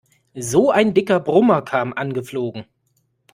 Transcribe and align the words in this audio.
So 0.33 0.71
ein 0.71 0.95
dicker 0.95 1.19
Brummer 1.19 1.61
kam 1.61 1.93
angeflogen. 1.93 2.65